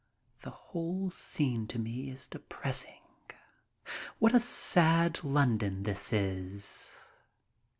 [0.41, 3.03] The whole scene to me is depressing.
[4.17, 6.97] What a sad London this is!